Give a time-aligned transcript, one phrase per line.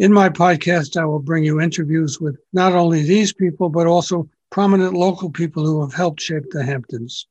[0.00, 4.30] In my podcast, I will bring you interviews with not only these people, but also
[4.48, 7.26] prominent local people who have helped shape the Hamptons.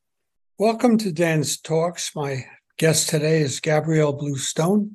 [0.56, 2.14] Welcome to Dan's Talks.
[2.14, 2.46] My
[2.78, 4.94] guest today is Gabrielle Bluestone.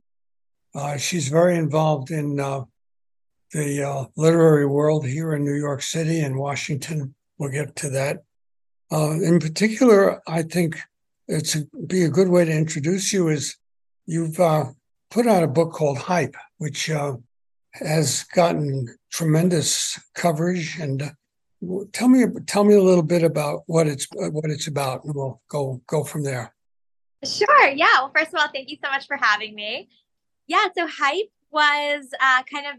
[0.74, 2.64] Uh, she's very involved in uh,
[3.52, 7.14] the uh, literary world here in New York City and Washington.
[7.38, 8.24] We'll get to that.
[8.90, 10.80] Uh, in particular, I think
[11.28, 13.58] it's a, be a good way to introduce you is
[14.06, 14.68] you've uh,
[15.12, 17.18] put out a book called Hype, which uh,
[17.80, 20.78] has gotten tremendous coverage.
[20.80, 21.12] And
[21.92, 25.42] tell me tell me a little bit about what it's what it's about, and we'll
[25.50, 26.54] go go from there.
[27.24, 27.68] Sure.
[27.70, 27.86] Yeah.
[28.00, 29.90] Well, first of all, thank you so much for having me.
[30.48, 30.66] Yeah.
[30.78, 32.76] So Hype was uh, kind of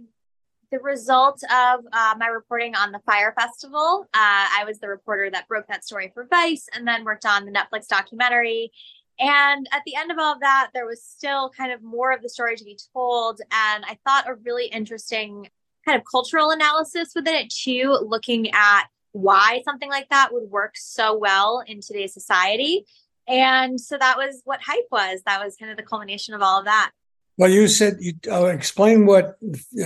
[0.71, 4.07] the result of uh, my reporting on the Fyre Festival.
[4.13, 7.47] Uh, I was the reporter that broke that story for Vice and then worked on
[7.47, 8.73] the Netflix documentary.
[9.19, 12.23] And at the end of all of that, there was still kind of more of
[12.23, 13.41] the story to be told.
[13.51, 15.49] And I thought a really interesting
[15.87, 20.77] kind of cultural analysis within it, too, looking at why something like that would work
[20.77, 22.85] so well in today's society.
[23.27, 25.23] And so that was what hype was.
[25.25, 26.91] That was kind of the culmination of all of that.
[27.39, 29.37] Well, you said you uh, explain what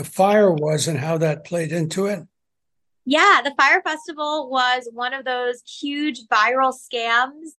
[0.05, 2.21] Fyre was and how that played into it.
[3.05, 7.51] Yeah, the Fyre Festival was one of those huge viral scams,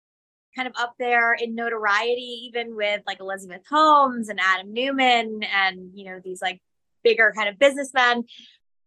[0.56, 5.92] kind of up there in notoriety, even with like Elizabeth Holmes and Adam Neumann and,
[5.94, 6.62] you know, these like
[7.04, 8.26] bigger kind of businessmen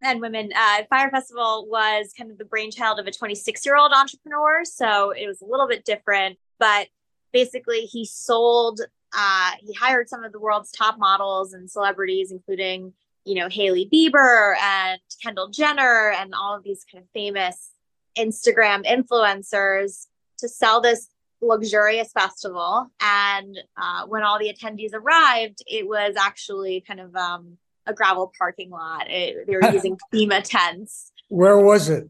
[0.03, 0.51] and women.
[0.55, 4.65] Uh, Fyre Festival was kind of the brainchild of a 26 year old entrepreneur.
[4.65, 6.89] So it was a little bit different, but
[7.33, 8.81] basically he sold
[9.17, 12.93] uh, he hired some of the world's top models and celebrities, including,
[13.25, 17.71] you know, Hailey Bieber and Kendall Jenner and all of these kind of famous
[18.19, 20.07] Instagram influencers
[20.39, 21.09] to sell this
[21.47, 22.91] luxurious festival.
[23.01, 28.33] And uh, when all the attendees arrived, it was actually kind of um, a gravel
[28.37, 29.11] parking lot.
[29.11, 31.13] It, they were using FEMA tents.
[31.29, 32.09] Where was it?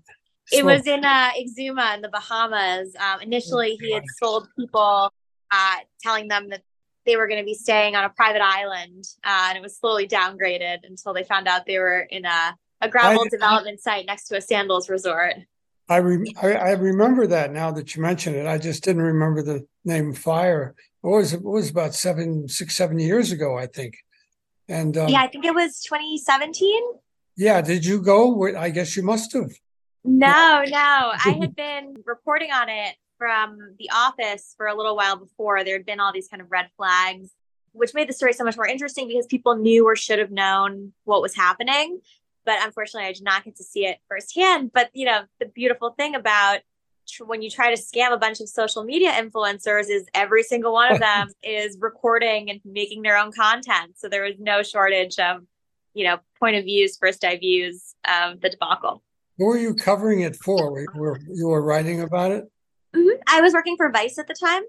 [0.52, 2.94] It was in uh, Exuma in the Bahamas.
[2.96, 5.12] Um, initially, he had sold people,
[5.50, 6.62] uh, telling them that
[7.06, 10.06] they were going to be staying on a private island, uh, and it was slowly
[10.06, 14.06] downgraded until they found out they were in a, a gravel I, development I, site
[14.06, 15.34] next to a sandals resort.
[15.88, 18.46] I, re- I, I remember that now that you mention it.
[18.46, 20.74] I just didn't remember the name Fyre.
[21.02, 23.98] It was it was about seven, six, seven years ago, I think.
[24.68, 26.82] And um, yeah, I think it was 2017.
[27.36, 28.46] Yeah, did you go?
[28.56, 29.52] I guess you must have.
[30.04, 35.16] No, no, I had been reporting on it from the office for a little while
[35.16, 37.30] before, there had been all these kind of red flags,
[37.72, 40.92] which made the story so much more interesting because people knew or should have known
[41.04, 42.00] what was happening.
[42.44, 44.72] But unfortunately, I did not get to see it firsthand.
[44.72, 46.60] But, you know, the beautiful thing about
[47.20, 50.92] when you try to scam a bunch of social media influencers is every single one
[50.92, 53.92] of them is recording and making their own content.
[53.96, 55.42] So there was no shortage of,
[55.92, 59.02] you know, point of views, first eye views of the debacle.
[59.38, 60.80] Who were you covering it for?
[60.80, 62.44] You were, you were writing about it?
[62.94, 63.20] Mm-hmm.
[63.28, 64.62] I was working for Vice at the time.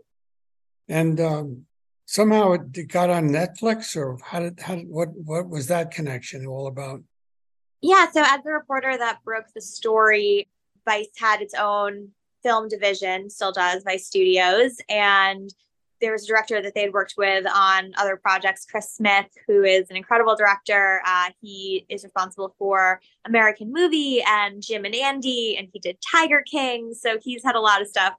[0.87, 1.65] And um,
[2.05, 6.45] somehow it got on Netflix, or how did how did, what what was that connection
[6.45, 7.01] all about?
[7.87, 10.49] Yeah, so as the reporter that broke the story,
[10.85, 12.09] Vice had its own
[12.41, 15.53] film division, still does, Vice Studios, and
[16.01, 19.63] there was a director that they had worked with on other projects, Chris Smith, who
[19.63, 20.99] is an incredible director.
[21.05, 26.41] Uh, he is responsible for American Movie and Jim and Andy, and he did Tiger
[26.41, 26.91] King.
[26.95, 28.15] So he's had a lot of stuff,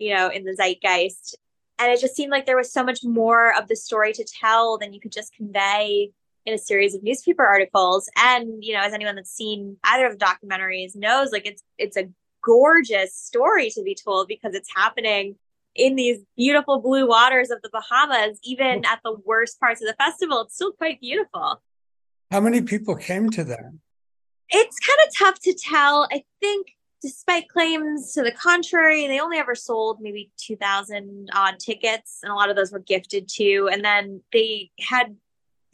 [0.00, 1.36] you know, in the zeitgeist.
[1.78, 4.76] And it just seemed like there was so much more of the story to tell
[4.76, 6.10] than you could just convey
[6.46, 8.08] in a series of newspaper articles.
[8.16, 11.96] And, you know, as anyone that's seen either of the documentaries knows, like it's it's
[11.96, 12.08] a
[12.42, 15.36] gorgeous story to be told because it's happening
[15.74, 19.94] in these beautiful blue waters of the Bahamas, even at the worst parts of the
[19.94, 21.62] festival, it's still quite beautiful.
[22.30, 23.72] How many people came to that?
[24.50, 26.08] It's kind of tough to tell.
[26.12, 26.68] I think,
[27.02, 32.36] despite claims to the contrary, they only ever sold maybe 2,000 odd tickets, and a
[32.36, 33.68] lot of those were gifted too.
[33.72, 35.16] And then they had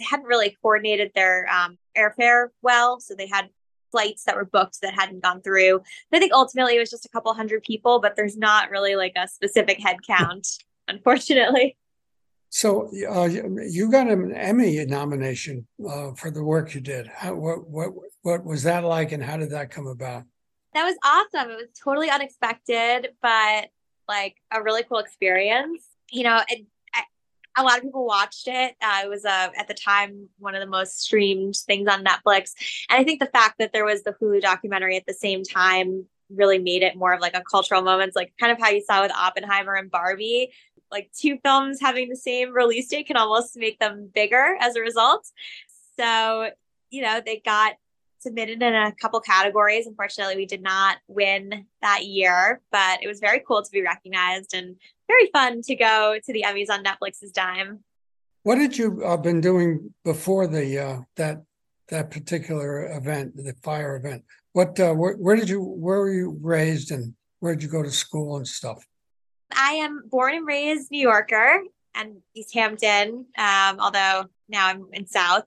[0.01, 3.49] they hadn't really coordinated their um, airfare well, so they had
[3.93, 5.81] flights that were booked that hadn't gone through.
[6.13, 9.13] I think ultimately it was just a couple hundred people, but there's not really like
[9.17, 10.47] a specific head count,
[10.89, 11.77] unfortunately.
[12.51, 17.07] So uh, you got an Emmy nomination uh, for the work you did.
[17.07, 17.91] How, what what
[18.23, 20.25] what was that like, and how did that come about?
[20.75, 21.51] That was awesome.
[21.53, 23.69] It was totally unexpected, but
[24.09, 25.85] like a really cool experience.
[26.11, 26.67] You know, it,
[27.61, 28.75] a lot of people watched it.
[28.83, 32.53] Uh, it was uh, at the time one of the most streamed things on Netflix,
[32.89, 36.07] and I think the fact that there was the Hulu documentary at the same time
[36.29, 38.83] really made it more of like a cultural moment, it's like kind of how you
[38.83, 40.53] saw with Oppenheimer and Barbie
[40.91, 44.81] like two films having the same release date can almost make them bigger as a
[44.81, 45.27] result.
[45.99, 46.51] So,
[46.91, 47.75] you know, they got
[48.21, 49.87] submitted in a couple categories.
[49.87, 54.55] Unfortunately, we did not win that year, but it was very cool to be recognized
[54.55, 54.77] and
[55.09, 57.81] very fun to go to the Emmys on Netflix's dime.
[58.43, 61.43] What had you uh, been doing before the uh, that
[61.89, 64.25] that particular event, the Fyre event?
[64.53, 67.83] What uh, where, where did you where were you raised and where did you go
[67.83, 68.87] to school and stuff?
[69.55, 71.63] I am born and raised New Yorker
[71.95, 75.45] and East Hampton, um, although now I'm in South.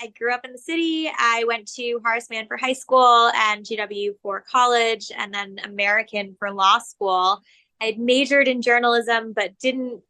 [0.00, 1.10] I grew up in the city.
[1.16, 6.36] I went to Horace Mann for high school and GW for college, and then American
[6.38, 7.42] for law school.
[7.80, 10.02] I had majored in journalism, but didn't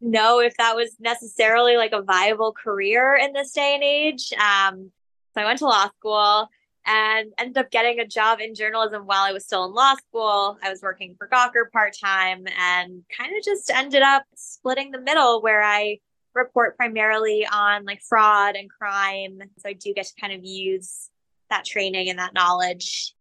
[0.00, 4.32] know if that was necessarily like a viable career in this day and age.
[4.32, 4.90] Um,
[5.34, 6.48] so I went to law school
[6.86, 10.58] and ended up getting a job in journalism while I was still in law school.
[10.62, 15.00] I was working for Gawker part time and kind of just ended up splitting the
[15.00, 15.98] middle where I
[16.36, 19.40] report primarily on like fraud and crime.
[19.58, 21.10] So I do get to kind of use
[21.50, 23.14] that training and that knowledge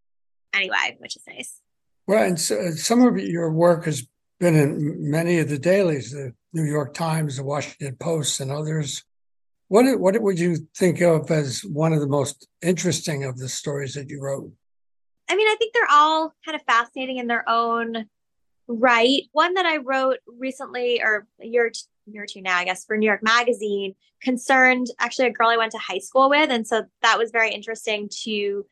[0.53, 1.61] anyway, which is nice.
[2.07, 4.07] Well, and so, some of your work has
[4.39, 9.03] been in many of the dailies, the New York Times, the Washington Post, and others.
[9.67, 13.95] What what would you think of as one of the most interesting of the stories
[13.95, 14.51] that you wrote?
[15.27, 18.05] I mean, I think they're all kind of fascinating in their own
[18.67, 19.21] right.
[19.31, 21.71] One that I wrote recently, or a year,
[22.05, 25.57] year or two now, I guess, for New York Magazine, concerned actually a girl I
[25.57, 28.65] went to high school with, and so that was very interesting to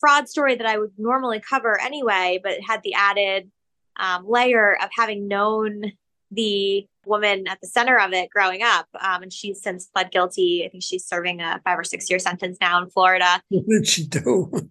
[0.00, 3.50] fraud story that I would normally cover anyway, but had the added
[3.98, 5.92] um, layer of having known
[6.30, 8.86] the woman at the center of it growing up.
[9.00, 10.64] Um, and she's since pled guilty.
[10.64, 13.40] I think she's serving a five or six year sentence now in Florida.
[13.48, 14.70] What did she do?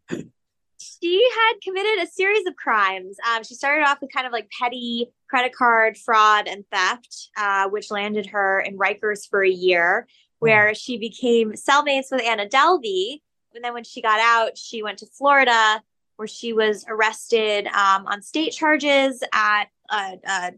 [1.03, 3.17] She had committed a series of crimes.
[3.29, 7.67] Um, she started off with kind of like petty credit card fraud and theft, uh,
[7.67, 10.07] which landed her in Rikers for a year,
[10.39, 10.73] where oh.
[10.73, 13.19] she became cellmates with Anna Delvey.
[13.53, 15.83] And then when she got out, she went to Florida,
[16.15, 20.51] where she was arrested um, on state charges at a, a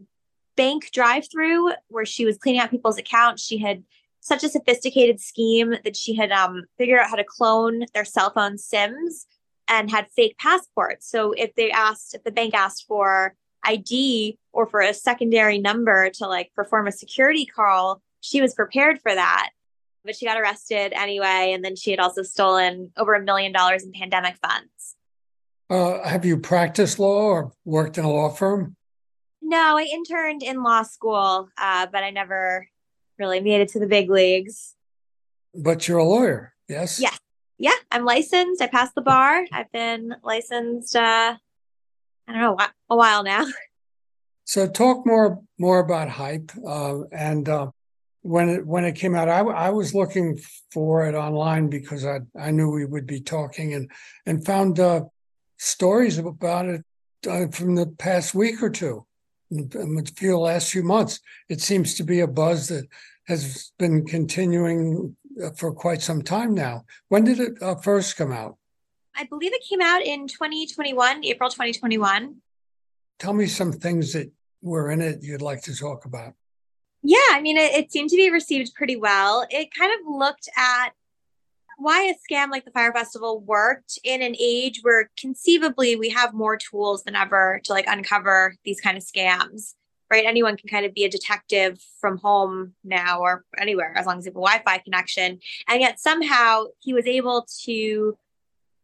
[0.56, 3.44] bank drive through where she was cleaning out people's accounts.
[3.44, 3.82] She had
[4.20, 8.30] such a sophisticated scheme that she had um, figured out how to clone their cell
[8.30, 9.26] phone SIMs
[9.68, 11.08] and had fake passports.
[11.10, 13.34] So if they asked, if the bank asked for
[13.64, 19.00] ID or for a secondary number to like perform a security call, she was prepared
[19.00, 19.50] for that.
[20.04, 21.52] But she got arrested anyway.
[21.52, 24.94] And then she had also stolen over a million dollars in pandemic funds.
[25.68, 28.76] Uh, have you practiced law or worked in a law firm?
[29.42, 32.68] No, I interned in law school, uh, but I never
[33.18, 34.74] really made it to the big leagues.
[35.54, 37.00] But you're a lawyer, yes?
[37.00, 37.18] Yes.
[37.58, 38.60] Yeah, I'm licensed.
[38.60, 39.44] I passed the bar.
[39.52, 41.36] I've been licensed, uh,
[42.28, 42.56] I don't know,
[42.90, 43.46] a while now.
[44.48, 47.72] So talk more more about hype uh, and uh,
[48.22, 49.28] when it when it came out.
[49.28, 50.38] I, I was looking
[50.70, 53.90] for it online because I I knew we would be talking and
[54.24, 55.00] and found uh,
[55.56, 56.84] stories about it
[57.28, 59.04] uh, from the past week or two
[59.52, 61.20] a few last few months.
[61.48, 62.86] It seems to be a buzz that
[63.26, 65.16] has been continuing
[65.56, 66.84] for quite some time now.
[67.08, 68.56] When did it uh, first come out?
[69.14, 72.36] I believe it came out in 2021, April 2021.
[73.18, 76.34] Tell me some things that were in it you'd like to talk about.
[77.02, 79.46] Yeah, I mean, it, it seemed to be received pretty well.
[79.50, 80.90] It kind of looked at
[81.78, 86.34] why a scam like the Fyre Festival worked in an age where conceivably we have
[86.34, 89.74] more tools than ever to like uncover these kind of scams
[90.10, 94.18] right anyone can kind of be a detective from home now or anywhere as long
[94.18, 98.16] as you have a wi-fi connection and yet somehow he was able to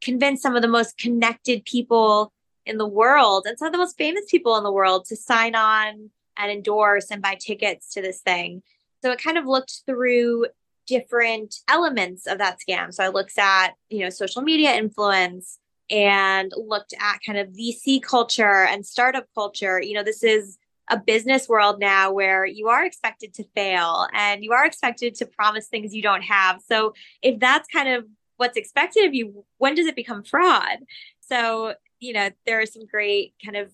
[0.01, 2.33] convince some of the most connected people
[2.67, 5.55] in the world and some of the most famous people in the world to sign
[5.55, 8.63] on and endorse and buy tickets to this thing
[9.03, 10.47] so it kind of looked through
[10.87, 12.93] different elements of that scam.
[12.93, 15.59] So I looked at, you know, social media influence
[15.91, 19.81] and looked at kind of VC culture and startup culture.
[19.81, 20.59] You know, this is
[20.93, 25.27] a business world now where you are expected to fail and you are expected to
[25.27, 26.61] promise things you don't have.
[26.61, 28.05] So if that's kind of
[28.37, 30.79] what's expected of you, when does it become fraud?
[31.21, 33.73] So, you know, there are some great kind of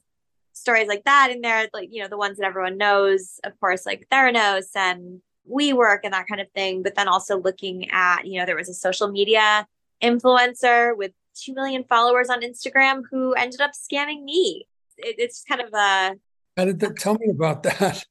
[0.53, 3.85] stories like that in there, like, you know, the ones that everyone knows, of course,
[3.85, 5.21] like Theranos and
[5.51, 6.85] WeWork and that kind of thing.
[6.85, 9.67] But then also looking at, you know, there was a social media
[10.01, 14.69] influencer with 2 million followers on Instagram who ended up scamming me.
[14.99, 16.17] It, it's kind of a.
[16.59, 18.05] How did that, tell me about that?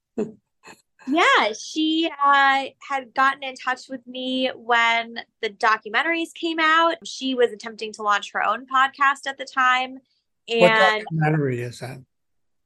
[1.06, 6.96] yeah, she uh, had gotten in touch with me when the documentaries came out.
[7.04, 9.98] She was attempting to launch her own podcast at the time.
[10.48, 11.98] And what documentary is that?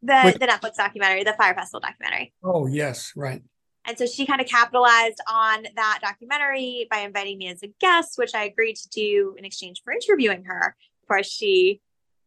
[0.03, 2.31] The, Which, the Netflix documentary, the Fyre Festival documentary.
[2.43, 3.41] Oh, yes, right.
[3.85, 8.19] And so she kind of capitalized on that documentary by inviting me as a guest,
[8.19, 10.75] which I agreed to do in exchange for interviewing her.
[11.01, 11.81] Of course, she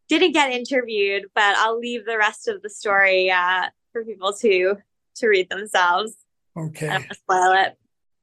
[0.09, 4.77] didn't get interviewed, but I'll leave the rest of the story uh, for people to
[5.17, 6.15] to read themselves.
[6.57, 6.89] Okay.
[6.89, 7.79] I don't spoil it.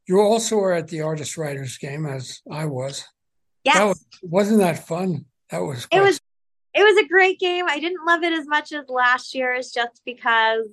[0.07, 3.05] You also were at the artist writers game as I was.
[3.63, 3.77] Yes.
[3.77, 5.25] That was, wasn't that fun?
[5.49, 6.19] That was it was
[6.73, 7.65] it was a great game.
[7.67, 10.65] I didn't love it as much as last year's just because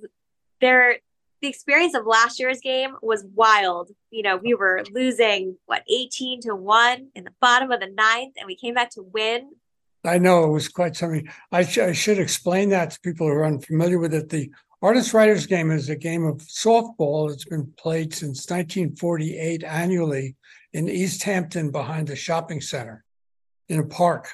[0.61, 0.97] there
[1.41, 3.91] the experience of last year's game was wild.
[4.11, 8.33] You know, we were losing what 18 to 1 in the bottom of the ninth,
[8.37, 9.51] and we came back to win.
[10.03, 11.27] I know it was quite something.
[11.51, 14.29] I, sh- I should explain that to people who are unfamiliar with it.
[14.29, 14.51] The
[14.81, 20.35] Artist Writers Game is a game of softball that's been played since 1948 annually
[20.71, 23.03] in East Hampton behind the shopping center
[23.67, 24.29] in a park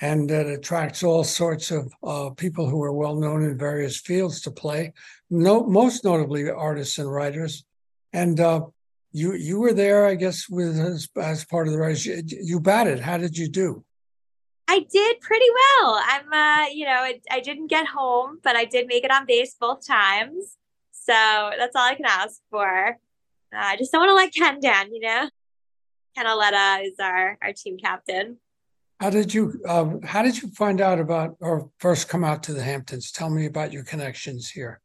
[0.00, 4.40] and it attracts all sorts of uh, people who are well known in various fields
[4.42, 4.92] to play.
[5.28, 7.64] No, most notably artists and writers.
[8.12, 8.66] And uh,
[9.12, 12.06] you you were there, I guess, with as, as part of the writers.
[12.06, 13.00] You, you, batted.
[13.00, 13.84] How did you do?
[14.70, 16.00] I did pretty well.
[16.04, 19.24] I'm, uh, you know, I, I didn't get home, but I did make it on
[19.24, 20.56] base both times.
[20.92, 22.98] So that's all I can ask for.
[23.50, 25.30] Uh, I just don't want to let Ken down, you know.
[26.14, 28.38] Ken Auletta is our our team captain.
[29.00, 32.52] How did you um, How did you find out about or first come out to
[32.52, 33.10] the Hamptons?
[33.10, 34.80] Tell me about your connections here.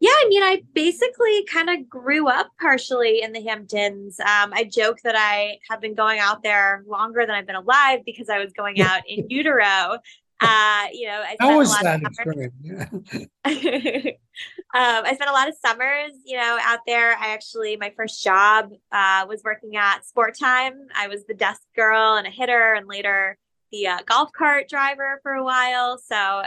[0.00, 4.20] Yeah, I mean, I basically kind of grew up partially in the Hamptons.
[4.20, 8.00] Um, I joke that I have been going out there longer than I've been alive
[8.04, 9.98] because I was going out in utero.
[10.40, 12.52] Uh, you know, I How was that experience?
[13.14, 13.24] um,
[14.74, 17.16] I spent a lot of summers, you know, out there.
[17.16, 20.88] I actually, my first job uh, was working at Sport Time.
[20.94, 23.38] I was the desk girl and a hitter, and later
[23.70, 25.98] the uh, golf cart driver for a while.
[25.98, 26.42] So,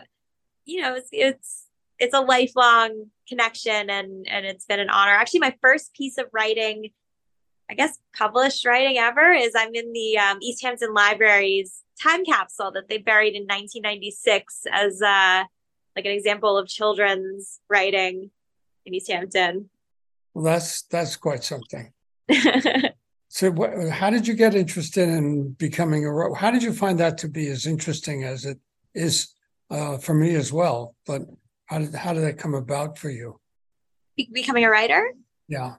[0.66, 1.66] you know, it's it's
[1.98, 5.12] it's a lifelong connection, and and it's been an honor.
[5.12, 6.90] Actually, my first piece of writing,
[7.70, 12.72] I guess, published writing ever is I'm in the um, East Hampton Library's time capsule
[12.72, 15.44] that they buried in 1996 as uh,
[15.96, 18.30] like an example of children's writing
[18.86, 19.70] in East Hampton.
[20.34, 21.92] Well, that's that's quite something.
[23.30, 26.36] so, wh- how did you get interested in becoming a?
[26.36, 28.60] How did you find that to be as interesting as it
[28.94, 29.34] is
[29.72, 30.96] uh, for me as well?
[31.06, 31.24] But
[31.68, 33.40] how did how did that come about for you?
[34.16, 35.14] Be- becoming a writer?
[35.48, 35.76] Yeah.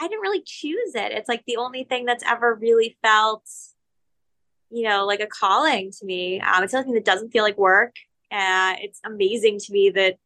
[0.00, 1.12] I didn't really choose it.
[1.12, 3.48] It's like the only thing that's ever really felt
[4.74, 6.40] you know, like a calling to me.
[6.40, 7.94] Um, it's something that doesn't feel like work.
[8.32, 10.16] Uh, it's amazing to me that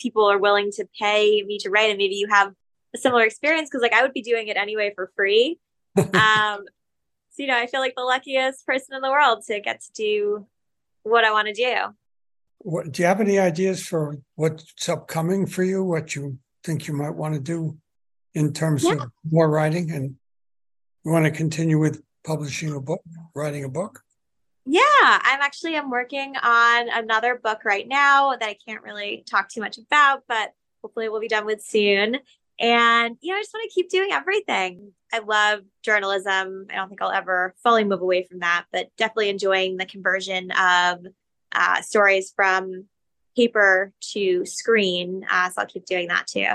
[0.00, 2.54] people are willing to pay me to write, and maybe you have
[2.94, 5.58] a similar experience because, like, I would be doing it anyway for free.
[5.98, 6.64] um,
[7.30, 9.92] so, you know, I feel like the luckiest person in the world to get to
[9.92, 10.46] do
[11.02, 11.94] what I want to do.
[12.64, 15.82] What, do you have any ideas for what's upcoming for you?
[15.82, 17.76] What you think you might want to do
[18.34, 18.92] in terms yeah.
[18.92, 20.16] of more writing, and
[21.04, 23.02] you want to continue with publishing a book,
[23.34, 24.02] writing a book?
[24.64, 29.48] Yeah, I'm actually I'm working on another book right now that I can't really talk
[29.48, 30.52] too much about, but
[30.82, 32.18] hopefully we'll be done with soon.
[32.60, 34.92] And you know, I just want to keep doing everything.
[35.12, 36.66] I love journalism.
[36.70, 40.52] I don't think I'll ever fully move away from that, but definitely enjoying the conversion
[40.52, 41.04] of
[41.54, 42.86] uh, stories from
[43.36, 45.24] paper to screen.
[45.30, 46.46] Uh, so I'll keep doing that too.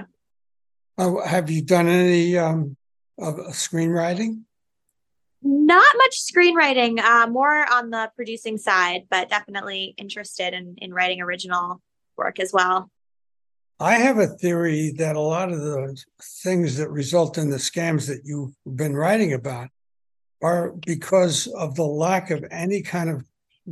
[0.98, 2.76] Uh, have you done any um,
[3.18, 4.42] of screenwriting?
[5.44, 11.22] Not much screenwriting, uh, more on the producing side, but definitely interested in, in writing
[11.22, 11.82] original
[12.18, 12.90] work as well.
[13.80, 15.96] I have a theory that a lot of the
[16.44, 19.70] things that result in the scams that you've been writing about
[20.42, 23.24] are because of the lack of any kind of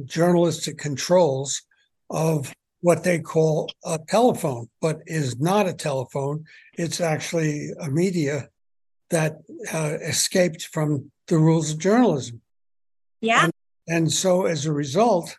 [0.03, 1.61] journalistic controls
[2.09, 6.43] of what they call a telephone, but is not a telephone.
[6.73, 8.49] It's actually a media
[9.09, 9.37] that
[9.73, 12.41] uh, escaped from the rules of journalism.
[13.21, 13.45] Yeah.
[13.45, 13.53] And,
[13.87, 15.35] and so as a result,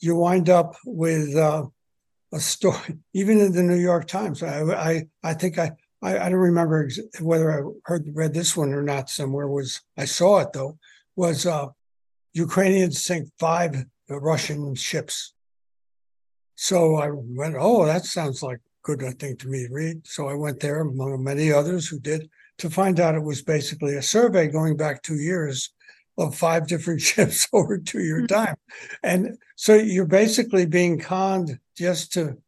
[0.00, 1.66] you wind up with uh,
[2.32, 4.42] a story, even in the New York Times.
[4.42, 8.56] I, I, I think I, I, I don't remember ex- whether I heard read this
[8.56, 9.10] one or not.
[9.10, 10.78] Somewhere was I saw it though.
[11.16, 11.66] Was uh,
[12.38, 15.34] Ukrainians sink five Russian ships.
[16.54, 20.06] So I went, oh, that sounds like good thing to me to read.
[20.06, 23.96] So I went there among many others who did to find out it was basically
[23.96, 25.70] a survey going back two years
[26.16, 28.56] of five different ships over two year time.
[29.02, 32.38] And so you're basically being conned just to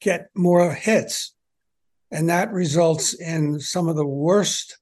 [0.00, 1.34] get more hits.
[2.10, 4.78] And that results in some of the worst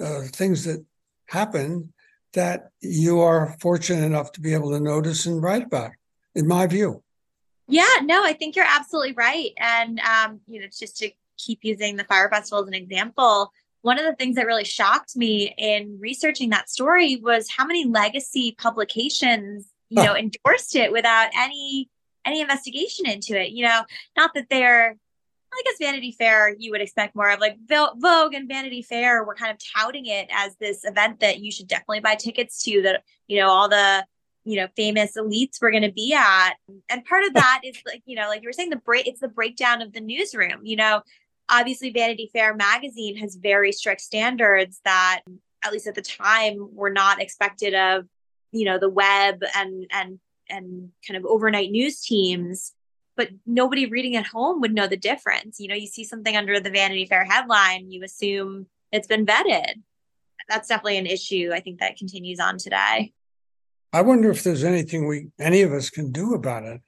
[0.00, 0.84] uh, things that
[1.26, 1.92] happen
[2.32, 5.92] that you are fortunate enough to be able to notice and write about,
[6.34, 7.02] in my view.
[7.68, 9.50] Yeah, no, I think you're absolutely right.
[9.58, 13.98] And, um, you know, just to keep using the Fyre Festival as an example, one
[13.98, 18.54] of the things that really shocked me in researching that story was how many legacy
[18.58, 21.88] publications, you know, endorsed it without any
[22.26, 23.50] any investigation into it.
[23.50, 23.82] You know,
[24.16, 24.96] not that they're
[25.52, 29.34] I guess Vanity Fair, you would expect more of like Vogue and Vanity Fair were
[29.34, 33.02] kind of touting it as this event that you should definitely buy tickets to that,
[33.26, 34.06] you know, all the,
[34.44, 36.54] you know, famous elites were going to be at.
[36.88, 39.20] And part of that is like, you know, like you were saying, the break, it's
[39.20, 40.60] the breakdown of the newsroom.
[40.62, 41.02] You know,
[41.48, 45.22] obviously Vanity Fair magazine has very strict standards that,
[45.62, 48.06] at least at the time, were not expected of,
[48.52, 52.72] you know, the web and, and, and kind of overnight news teams
[53.20, 55.60] but nobody reading at home would know the difference.
[55.60, 59.74] You know, you see something under the Vanity Fair headline, you assume it's been vetted.
[60.48, 61.50] That's definitely an issue.
[61.52, 63.12] I think that continues on today.
[63.92, 66.80] I wonder if there's anything we any of us can do about it.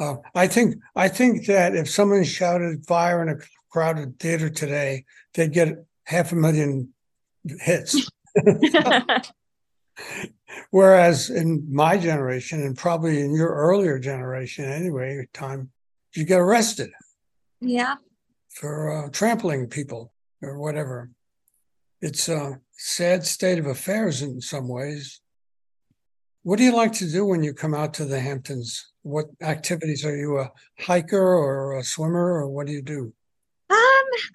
[0.00, 3.36] Uh, I think I think that if someone shouted fire in a
[3.70, 6.94] crowded theater today, they'd get half a million
[7.44, 8.08] hits.
[10.70, 15.70] Whereas in my generation, and probably in your earlier generation anyway, time,
[16.14, 16.90] you get arrested.
[17.60, 17.96] Yeah.
[18.50, 20.12] For uh, trampling people
[20.42, 21.10] or whatever.
[22.00, 25.20] It's a sad state of affairs in some ways.
[26.42, 28.92] What do you like to do when you come out to the Hamptons?
[29.02, 33.12] What activities are you a hiker or a swimmer or what do you do?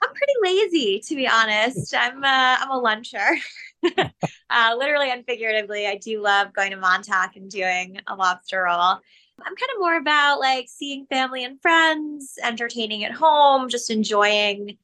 [0.02, 1.94] I'm pretty lazy to be honest.
[1.96, 3.36] I'm uh, I'm a luncher.
[4.50, 9.00] uh, literally and figuratively, I do love going to Montauk and doing a lobster roll.
[9.40, 14.78] I'm kind of more about like seeing family and friends, entertaining at home, just enjoying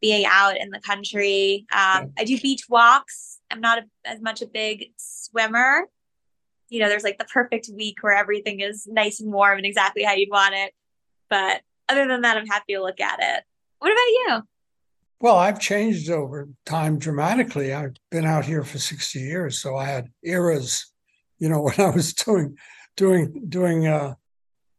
[0.00, 1.66] being out in the country.
[1.72, 3.40] Um, I do beach walks.
[3.50, 5.88] I'm not a, as much a big swimmer.
[6.68, 10.04] You know, there's like the perfect week where everything is nice and warm and exactly
[10.04, 10.72] how you'd want it.
[11.28, 13.44] But other than that, I'm happy to look at it.
[13.78, 14.42] What about you?
[15.20, 17.72] Well, I've changed over time dramatically.
[17.72, 20.92] I've been out here for 60 years, so I had eras,
[21.38, 22.56] you know, when I was doing
[22.96, 24.14] doing doing uh,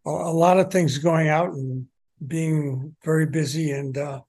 [0.06, 1.88] a, lot of things going out and
[2.26, 4.22] being very busy and uh,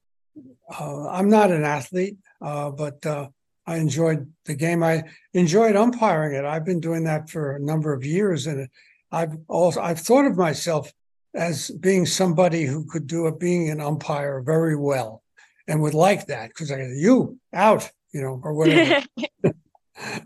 [0.78, 3.28] uh, I'm not an athlete, uh, but uh,
[3.66, 4.83] I enjoyed the game.
[4.83, 5.04] I
[5.35, 6.44] enjoyed umpiring it.
[6.44, 8.68] I've been doing that for a number of years, and
[9.11, 10.92] I've also I've thought of myself
[11.34, 15.22] as being somebody who could do a being an umpire very well,
[15.68, 19.04] and would like that because I got you out, you know, or whatever.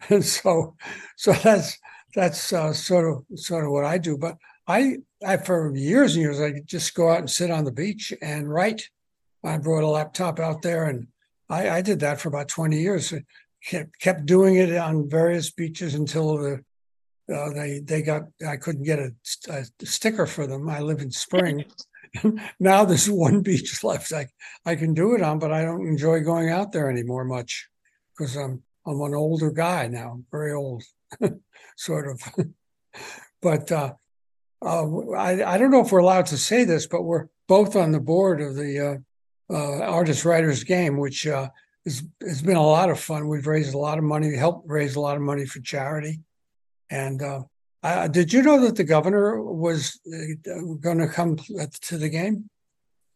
[0.09, 0.77] and so,
[1.17, 1.79] so that's
[2.15, 4.17] that's uh, sort of sort of what I do.
[4.17, 4.37] But
[4.67, 8.13] I, I for years and years, I just go out and sit on the beach
[8.23, 8.89] and write.
[9.43, 11.09] I brought a laptop out there, and
[11.51, 13.13] I, I did that for about twenty years.
[13.67, 16.65] Kept kept doing it on various beaches until the
[17.33, 19.13] uh, they they got I couldn't get a,
[19.49, 20.69] a, sticker for them.
[20.69, 21.65] I live in Spring.
[22.61, 24.29] now there's one beach left I
[24.67, 27.69] I can do it on, but I don't enjoy going out there anymore much
[28.17, 30.83] because I'm I'm an older guy now, very old,
[31.77, 32.21] sort of.
[33.43, 33.95] but uh,
[34.63, 37.93] uh, I I don't know if we're allowed to say this, but we're both on
[37.93, 39.03] the board of the
[39.51, 41.49] uh, uh artist writers game, which uh,
[41.87, 43.29] is has been a lot of fun.
[43.29, 46.21] We've raised a lot of money, helped raise a lot of money for charity
[46.95, 47.43] and uh,
[47.83, 52.49] I, did you know that the governor was uh, going to come to the game?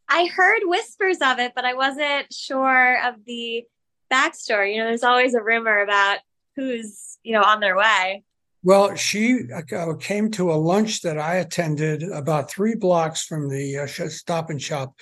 [0.09, 3.65] I heard whispers of it, but I wasn't sure of the
[4.13, 4.73] backstory.
[4.73, 6.19] You know, there's always a rumor about
[6.57, 8.25] who's you know on their way.
[8.65, 13.79] Well, she uh, came to a lunch that I attended about three blocks from the
[13.79, 14.93] uh, Stop and Shop,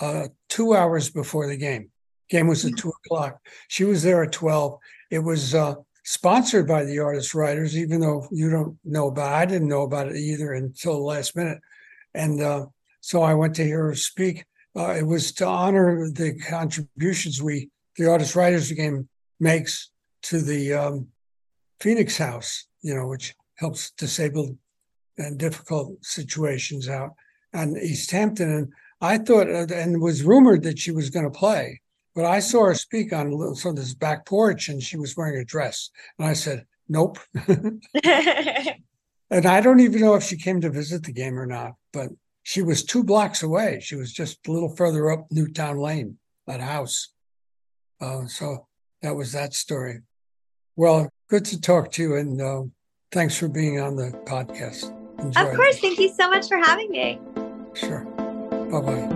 [0.00, 1.90] uh, two hours before the game.
[2.30, 3.38] Game was at two o'clock.
[3.68, 4.78] She was there at twelve.
[5.10, 5.74] It was uh,
[6.06, 9.36] sponsored by the artist writers, even though you don't know about it.
[9.36, 11.58] I didn't know about it either until the last minute.
[12.14, 12.66] And uh,
[13.00, 14.44] so I went to hear her speak.
[14.76, 19.08] Uh, it was to honor the contributions we, the artist writers game,
[19.40, 19.90] makes
[20.22, 21.08] to the um,
[21.80, 24.56] Phoenix House, you know, which helps disabled
[25.18, 27.14] and difficult situations out
[27.52, 28.50] on East Hampton.
[28.50, 31.80] And I thought, uh, and it was rumored that she was going to play.
[32.16, 35.44] But I saw her speak on so this back porch, and she was wearing a
[35.44, 38.80] dress, and I said, "Nope." and
[39.30, 42.08] I don't even know if she came to visit the game or not, but
[42.42, 43.80] she was two blocks away.
[43.82, 47.10] She was just a little further up Newtown Lane, that house.
[48.00, 48.66] Uh, so
[49.02, 50.00] that was that story.
[50.74, 52.62] Well, good to talk to you, and uh,
[53.12, 54.90] thanks for being on the podcast.
[55.20, 55.76] Enjoy of course.
[55.76, 55.80] It.
[55.82, 57.20] Thank you so much for having me.
[57.74, 58.06] Sure.
[58.70, 59.15] Bye bye.